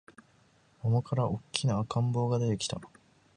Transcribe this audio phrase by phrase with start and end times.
[0.81, 2.81] 桃から大きな赤ん坊が出てきた